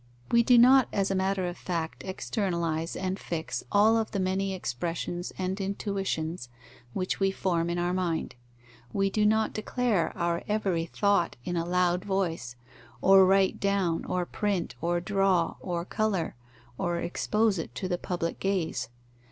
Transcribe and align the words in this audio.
We 0.31 0.41
do 0.41 0.57
not, 0.57 0.87
as 0.91 1.11
a 1.11 1.15
matter 1.15 1.47
of 1.47 1.55
fact, 1.55 2.03
externalize 2.03 2.95
and 2.95 3.19
fix 3.19 3.63
all 3.71 3.97
of 3.97 4.09
the 4.09 4.19
many 4.19 4.51
expressions 4.51 5.31
and 5.37 5.61
intuitions 5.61 6.49
which 6.93 7.19
we 7.19 7.29
form 7.29 7.69
in 7.69 7.77
our 7.77 7.93
mind; 7.93 8.33
we 8.91 9.11
do 9.11 9.27
not 9.27 9.53
declare 9.53 10.11
our 10.17 10.41
every 10.47 10.87
thought 10.87 11.35
in 11.45 11.55
a 11.55 11.65
loud 11.69 12.03
voice, 12.03 12.55
or 12.99 13.27
write 13.27 13.59
down, 13.59 14.03
or 14.05 14.25
print, 14.25 14.73
or 14.81 14.99
draw, 14.99 15.57
or 15.59 15.85
colour, 15.85 16.33
or 16.79 16.97
expose 16.99 17.59
it 17.59 17.75
to 17.75 17.87
the 17.87 17.99
public 17.99 18.39
gaze. 18.39 18.89